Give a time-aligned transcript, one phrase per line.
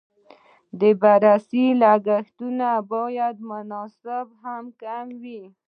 [0.79, 5.43] د بررسۍ لګښتونه باید مناسب او کم وي.